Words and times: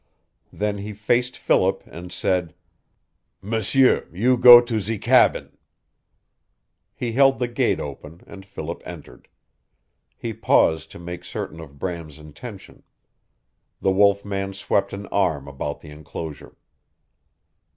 Then 0.51 0.79
he 0.79 0.93
faced 0.93 1.37
Philip, 1.37 1.83
and 1.85 2.11
said, 2.11 2.55
"M'sieu, 3.39 4.07
you 4.11 4.35
go 4.35 4.59
to 4.59 4.81
ze 4.81 4.97
cabin." 4.97 5.55
He 6.95 7.11
held 7.11 7.37
the 7.37 7.47
gate 7.47 7.79
open, 7.79 8.21
and 8.25 8.43
Philip 8.43 8.81
entered. 8.83 9.27
He 10.17 10.33
paused 10.33 10.89
to 10.89 10.97
make 10.97 11.23
certain 11.23 11.59
of 11.59 11.77
Bram's 11.77 12.17
intention. 12.17 12.81
The 13.79 13.91
wolf 13.91 14.25
man 14.25 14.53
swept 14.55 14.91
an 14.91 15.05
arm 15.11 15.47
about 15.47 15.81
the 15.81 15.91
enclosure. 15.91 16.57